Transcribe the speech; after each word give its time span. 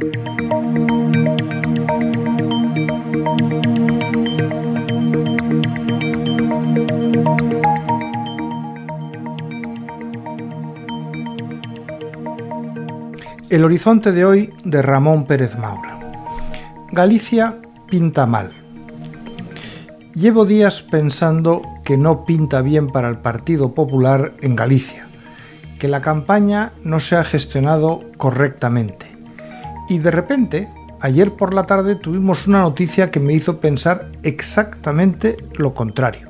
El 0.00 0.08
horizonte 13.64 14.12
de 14.12 14.24
hoy 14.24 14.54
de 14.64 14.80
Ramón 14.80 15.26
Pérez 15.26 15.58
Maura. 15.58 15.98
Galicia 16.92 17.58
pinta 17.86 18.24
mal. 18.24 18.52
Llevo 20.14 20.46
días 20.46 20.80
pensando 20.80 21.60
que 21.84 21.98
no 21.98 22.24
pinta 22.24 22.62
bien 22.62 22.88
para 22.88 23.10
el 23.10 23.18
Partido 23.18 23.74
Popular 23.74 24.32
en 24.40 24.56
Galicia, 24.56 25.08
que 25.78 25.88
la 25.88 26.00
campaña 26.00 26.72
no 26.84 27.00
se 27.00 27.16
ha 27.16 27.24
gestionado 27.24 28.00
correctamente. 28.16 29.09
Y 29.90 29.98
de 29.98 30.12
repente, 30.12 30.68
ayer 31.00 31.32
por 31.32 31.52
la 31.52 31.66
tarde 31.66 31.96
tuvimos 31.96 32.46
una 32.46 32.60
noticia 32.60 33.10
que 33.10 33.18
me 33.18 33.32
hizo 33.32 33.58
pensar 33.58 34.12
exactamente 34.22 35.36
lo 35.54 35.74
contrario. 35.74 36.28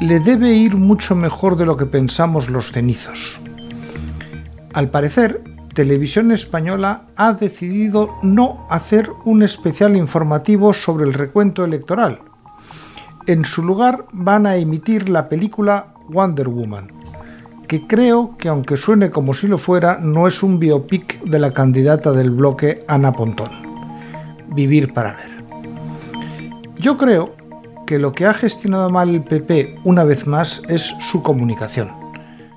Le 0.00 0.20
debe 0.20 0.54
ir 0.54 0.76
mucho 0.76 1.16
mejor 1.16 1.56
de 1.56 1.66
lo 1.66 1.76
que 1.76 1.84
pensamos 1.84 2.48
los 2.48 2.70
cenizos. 2.70 3.40
Al 4.72 4.90
parecer, 4.90 5.42
Televisión 5.74 6.30
Española 6.30 7.06
ha 7.16 7.32
decidido 7.32 8.10
no 8.22 8.68
hacer 8.70 9.10
un 9.24 9.42
especial 9.42 9.96
informativo 9.96 10.74
sobre 10.74 11.04
el 11.04 11.14
recuento 11.14 11.64
electoral. 11.64 12.20
En 13.26 13.44
su 13.44 13.64
lugar 13.64 14.04
van 14.12 14.46
a 14.46 14.54
emitir 14.54 15.08
la 15.08 15.28
película 15.28 15.94
Wonder 16.08 16.48
Woman, 16.48 17.01
que 17.72 17.86
creo 17.86 18.36
que 18.36 18.50
aunque 18.50 18.76
suene 18.76 19.08
como 19.08 19.32
si 19.32 19.48
lo 19.48 19.56
fuera, 19.56 19.96
no 19.98 20.28
es 20.28 20.42
un 20.42 20.58
biopic 20.58 21.22
de 21.22 21.38
la 21.38 21.52
candidata 21.52 22.12
del 22.12 22.30
bloque 22.30 22.84
Ana 22.86 23.14
Pontón. 23.14 23.48
Vivir 24.48 24.92
para 24.92 25.14
ver. 25.14 25.30
Yo 26.76 26.98
creo 26.98 27.34
que 27.86 27.98
lo 27.98 28.12
que 28.12 28.26
ha 28.26 28.34
gestionado 28.34 28.90
mal 28.90 29.08
el 29.08 29.24
PP 29.24 29.76
una 29.84 30.04
vez 30.04 30.26
más 30.26 30.60
es 30.68 30.94
su 31.00 31.22
comunicación 31.22 31.88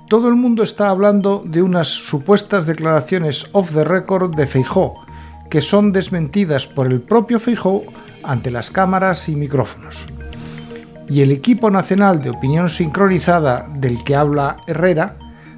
todo 0.06 0.28
el 0.28 0.36
mundo 0.36 0.62
está 0.62 0.90
hablando 0.90 1.42
de 1.44 1.62
unas 1.62 1.88
supuestas 1.88 2.64
declaraciones 2.66 3.48
off 3.52 3.72
the 3.72 3.82
record 3.84 4.36
de 4.36 4.46
Feijó, 4.46 5.04
que 5.50 5.60
son 5.60 5.92
desmentidas 5.92 6.66
por 6.68 6.86
el 6.86 7.00
propio 7.00 7.40
Feijó 7.40 7.82
ante 8.22 8.52
las 8.52 8.70
cámaras 8.70 9.28
y 9.28 9.34
micrófonos. 9.34 10.06
Y 11.08 11.20
el 11.20 11.30
equipo 11.30 11.70
nacional 11.70 12.20
de 12.20 12.30
opinión 12.30 12.68
sincronizada 12.68 13.68
del 13.74 14.02
que 14.02 14.16
habla 14.16 14.56
Herrera 14.66 15.16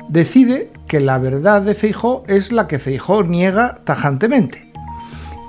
decide 0.08 0.70
que 0.86 1.00
la 1.00 1.18
verdad 1.18 1.62
de 1.62 1.74
Feijó 1.74 2.24
es 2.26 2.52
la 2.52 2.66
que 2.66 2.78
Feijó 2.78 3.22
niega 3.22 3.80
tajantemente. 3.84 4.72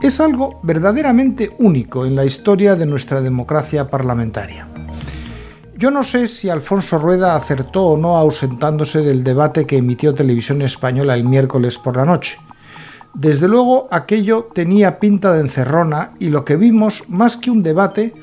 Es 0.02 0.22
algo 0.22 0.61
verdaderamente 0.64 1.52
único 1.59 2.06
en 2.06 2.16
la 2.16 2.23
historia 2.23 2.75
de 2.75 2.86
nuestra 2.86 3.22
democracia 3.22 3.88
parlamentaria. 3.88 4.67
Yo 5.78 5.91
no 5.91 6.03
sé 6.03 6.28
si 6.28 6.50
Alfonso 6.50 7.00
Rueda 7.00 7.36
acertó 7.36 7.86
o 7.86 7.97
no 7.97 8.17
ausentándose 8.17 9.02
del 9.02 9.23
debate 9.23 9.66
que 9.66 9.78
emitió 9.78 10.13
Televisión 10.13 10.61
Española 10.61 11.16
el 11.16 11.23
miércoles 11.23 11.78
por 11.78 11.97
la 11.97 12.06
noche. 12.06 12.38
Desde 13.13 13.47
luego 13.47 13.88
aquello 13.91 14.50
tenía 14.53 15.00
pinta 15.00 15.34
de 15.34 15.41
encerrona 15.41 16.11
y 16.19 16.30
lo 16.30 16.45
que 16.45 16.58
vimos, 16.58 17.03
más 17.08 17.38
que 17.38 17.50
un 17.50 17.63
debate, 17.63 18.13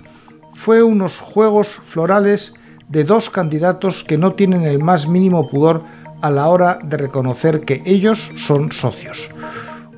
fue 0.57 0.83
unos 0.83 1.21
juegos 1.21 1.69
florales 1.69 2.55
de 2.89 3.05
dos 3.05 3.31
candidatos 3.31 4.03
que 4.03 4.19
no 4.19 4.33
tienen 4.33 4.63
el 4.63 4.83
más 4.83 5.07
mínimo 5.07 5.49
pudor 5.49 5.83
a 6.23 6.31
la 6.31 6.49
hora 6.49 6.79
de 6.83 6.97
reconocer 6.97 7.61
que 7.61 7.83
ellos 7.85 8.33
son 8.37 8.73
socios. 8.73 9.29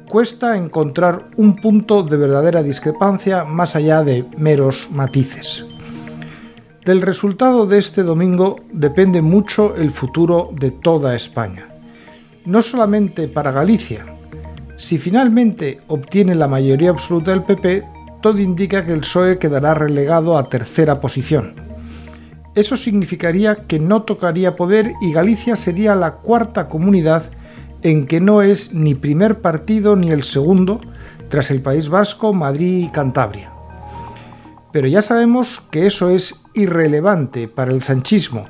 Cuesta 0.09 0.57
encontrar 0.57 1.29
un 1.37 1.57
punto 1.57 2.03
de 2.03 2.17
verdadera 2.17 2.63
discrepancia 2.63 3.45
más 3.45 3.77
allá 3.77 4.03
de 4.03 4.25
meros 4.37 4.89
matices. 4.91 5.65
Del 6.85 7.03
resultado 7.03 7.67
de 7.67 7.79
este 7.79 8.03
domingo 8.03 8.57
depende 8.73 9.23
mucho 9.23 9.77
el 9.77 9.91
futuro 9.91 10.51
de 10.59 10.71
toda 10.71 11.15
España. 11.15 11.69
No 12.45 12.63
solamente 12.63 13.29
para 13.29 13.53
Galicia. 13.53 14.07
Si 14.77 14.97
finalmente 14.97 15.81
obtiene 15.89 16.35
la 16.35 16.49
mayoría 16.49 16.91
absoluta 16.91 17.33
del 17.33 17.43
PP, 17.43 17.85
todo 18.21 18.39
indica 18.39 18.85
que 18.85 18.93
el 18.93 19.01
PSOE 19.01 19.39
quedará 19.39 19.75
relegado 19.75 20.37
a 20.37 20.49
tercera 20.49 21.01
posición. 21.01 21.55
Eso 22.55 22.77
significaría 22.77 23.67
que 23.67 23.79
no 23.79 24.03
tocaría 24.03 24.57
poder 24.57 24.93
y 25.01 25.13
Galicia 25.13 25.55
sería 25.55 25.95
la 25.95 26.17
cuarta 26.17 26.69
comunidad 26.69 27.31
en 27.83 28.07
que 28.07 28.21
no 28.21 28.43
es 28.43 28.75
ni 28.75 28.95
primer 28.95 29.41
partido 29.41 29.95
ni 29.95 30.11
el 30.11 30.25
segundo, 30.25 30.81
tras 31.29 31.51
el 31.51 31.63
País 31.63 31.89
Vasco, 31.89 32.33
Madrid 32.33 32.87
y 32.87 32.89
Cantabria. 32.89 33.53
Pero 34.73 34.89
ya 34.89 35.03
sabemos 35.03 35.61
que 35.71 35.87
eso 35.87 36.11
es 36.11 36.35
irrelevante 36.55 37.49
para 37.49 37.73
el 37.73 37.83
sanchismo, 37.83 38.47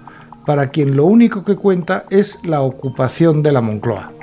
para 0.46 0.70
quien 0.70 0.96
lo 0.96 1.04
único 1.04 1.44
que 1.44 1.56
cuenta 1.56 2.06
es 2.10 2.38
la 2.44 2.62
ocupación 2.62 3.42
de 3.42 3.52
la 3.52 3.60
Moncloa. 3.60 4.17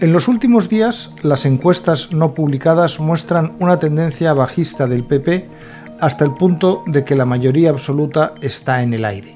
En 0.00 0.12
los 0.12 0.28
últimos 0.28 0.68
días, 0.68 1.12
las 1.24 1.44
encuestas 1.44 2.12
no 2.12 2.32
publicadas 2.32 3.00
muestran 3.00 3.56
una 3.58 3.80
tendencia 3.80 4.32
bajista 4.32 4.86
del 4.86 5.02
PP 5.02 5.48
hasta 5.98 6.24
el 6.24 6.34
punto 6.34 6.84
de 6.86 7.04
que 7.04 7.16
la 7.16 7.24
mayoría 7.24 7.70
absoluta 7.70 8.32
está 8.40 8.84
en 8.84 8.94
el 8.94 9.04
aire. 9.04 9.34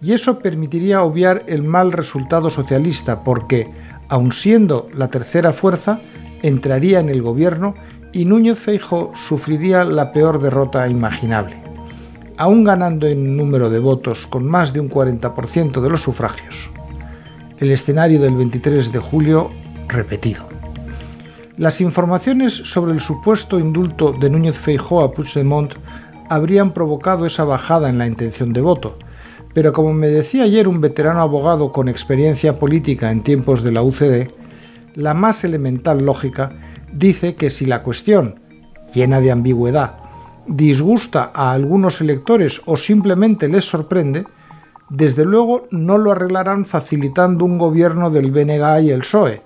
Y 0.00 0.10
eso 0.12 0.40
permitiría 0.40 1.04
obviar 1.04 1.44
el 1.46 1.62
mal 1.62 1.92
resultado 1.92 2.50
socialista 2.50 3.22
porque, 3.22 3.70
aun 4.08 4.32
siendo 4.32 4.88
la 4.92 5.06
tercera 5.06 5.52
fuerza, 5.52 6.00
entraría 6.42 6.98
en 6.98 7.08
el 7.08 7.22
gobierno 7.22 7.76
y 8.12 8.24
Núñez 8.24 8.58
Feijo 8.58 9.12
sufriría 9.14 9.84
la 9.84 10.10
peor 10.10 10.42
derrota 10.42 10.88
imaginable, 10.88 11.54
aún 12.36 12.64
ganando 12.64 13.06
en 13.06 13.36
número 13.36 13.70
de 13.70 13.78
votos 13.78 14.26
con 14.26 14.46
más 14.46 14.72
de 14.72 14.80
un 14.80 14.90
40% 14.90 15.80
de 15.80 15.88
los 15.88 16.02
sufragios. 16.02 16.70
El 17.60 17.70
escenario 17.70 18.20
del 18.20 18.34
23 18.34 18.90
de 18.90 18.98
julio 18.98 19.62
repetido. 19.88 20.44
Las 21.58 21.80
informaciones 21.80 22.54
sobre 22.54 22.92
el 22.92 23.00
supuesto 23.00 23.58
indulto 23.58 24.12
de 24.12 24.30
Núñez 24.30 24.58
Feijóo 24.58 25.04
a 25.04 25.12
Puigdemont 25.12 25.72
habrían 26.28 26.72
provocado 26.72 27.26
esa 27.26 27.44
bajada 27.44 27.90
en 27.90 27.98
la 27.98 28.06
intención 28.06 28.52
de 28.52 28.62
voto, 28.62 28.98
pero 29.54 29.72
como 29.72 29.92
me 29.92 30.08
decía 30.08 30.44
ayer 30.44 30.66
un 30.66 30.80
veterano 30.80 31.20
abogado 31.20 31.72
con 31.72 31.88
experiencia 31.88 32.58
política 32.58 33.10
en 33.10 33.22
tiempos 33.22 33.62
de 33.62 33.72
la 33.72 33.82
UCD, 33.82 34.30
la 34.94 35.14
más 35.14 35.44
elemental 35.44 36.04
lógica 36.04 36.52
dice 36.92 37.34
que 37.34 37.50
si 37.50 37.66
la 37.66 37.82
cuestión, 37.82 38.36
llena 38.94 39.20
de 39.20 39.30
ambigüedad, 39.30 39.96
disgusta 40.46 41.30
a 41.34 41.52
algunos 41.52 42.00
electores 42.00 42.62
o 42.66 42.76
simplemente 42.76 43.48
les 43.48 43.64
sorprende, 43.64 44.26
desde 44.88 45.24
luego 45.24 45.66
no 45.70 45.98
lo 45.98 46.12
arreglarán 46.12 46.64
facilitando 46.64 47.44
un 47.44 47.58
gobierno 47.58 48.10
del 48.10 48.30
BNG 48.30 48.84
y 48.84 48.90
el 48.90 49.00
PSOE, 49.00 49.42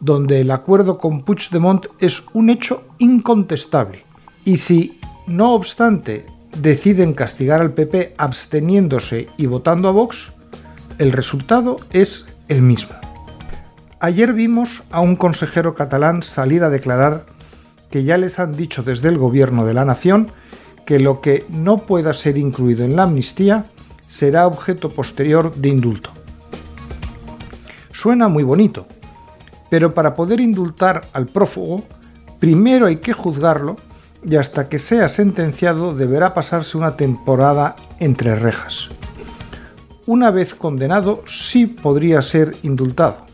donde 0.00 0.40
el 0.40 0.50
acuerdo 0.50 0.98
con 0.98 1.22
Puigdemont 1.22 1.86
es 1.98 2.24
un 2.32 2.50
hecho 2.50 2.84
incontestable. 2.98 4.04
Y 4.44 4.56
si, 4.56 5.00
no 5.26 5.54
obstante, 5.54 6.26
deciden 6.60 7.14
castigar 7.14 7.60
al 7.60 7.72
PP 7.72 8.14
absteniéndose 8.18 9.28
y 9.36 9.46
votando 9.46 9.88
a 9.88 9.92
Vox, 9.92 10.32
el 10.98 11.12
resultado 11.12 11.78
es 11.90 12.26
el 12.48 12.62
mismo. 12.62 12.94
Ayer 14.00 14.32
vimos 14.32 14.82
a 14.90 15.00
un 15.00 15.16
consejero 15.16 15.74
catalán 15.74 16.22
salir 16.22 16.62
a 16.62 16.70
declarar 16.70 17.26
que 17.90 18.04
ya 18.04 18.18
les 18.18 18.38
han 18.38 18.56
dicho 18.56 18.82
desde 18.82 19.08
el 19.08 19.18
gobierno 19.18 19.64
de 19.64 19.74
la 19.74 19.84
nación 19.84 20.32
que 20.84 21.00
lo 21.00 21.20
que 21.20 21.46
no 21.48 21.78
pueda 21.78 22.12
ser 22.12 22.36
incluido 22.36 22.84
en 22.84 22.96
la 22.96 23.04
amnistía 23.04 23.64
será 24.08 24.46
objeto 24.46 24.90
posterior 24.90 25.54
de 25.54 25.70
indulto. 25.70 26.10
Suena 27.92 28.28
muy 28.28 28.42
bonito, 28.42 28.86
pero 29.70 29.92
para 29.92 30.14
poder 30.14 30.40
indultar 30.40 31.02
al 31.12 31.26
prófugo, 31.26 31.82
primero 32.38 32.86
hay 32.86 32.96
que 32.96 33.12
juzgarlo 33.12 33.76
y 34.26 34.36
hasta 34.36 34.68
que 34.68 34.78
sea 34.78 35.08
sentenciado 35.08 35.94
deberá 35.94 36.34
pasarse 36.34 36.78
una 36.78 36.96
temporada 36.96 37.76
entre 38.00 38.34
rejas. 38.36 38.88
Una 40.06 40.30
vez 40.30 40.54
condenado, 40.54 41.22
sí 41.26 41.66
podría 41.66 42.20
ser 42.22 42.54
indultado 42.62 43.24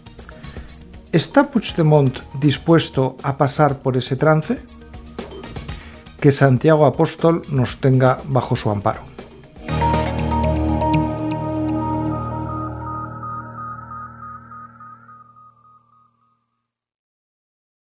¿Está 1.12 1.50
Puigdemont 1.50 2.20
dispuesto 2.38 3.16
a 3.24 3.36
pasar 3.36 3.78
por 3.78 3.96
ese 3.96 4.14
trance? 4.14 4.60
Que 6.20 6.30
Santiago 6.30 6.86
Apóstol 6.86 7.42
nos 7.50 7.78
tenga 7.78 8.18
bajo 8.28 8.54
su 8.54 8.70
amparo. 8.70 9.00